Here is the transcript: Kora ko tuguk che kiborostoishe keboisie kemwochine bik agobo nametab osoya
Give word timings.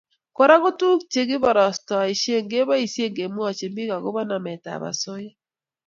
Kora 0.35 0.55
ko 0.63 0.69
tuguk 0.79 1.01
che 1.11 1.21
kiborostoishe 1.29 2.35
keboisie 2.49 3.07
kemwochine 3.15 3.73
bik 3.75 3.89
agobo 3.97 4.21
nametab 4.27 4.81
osoya 4.89 5.31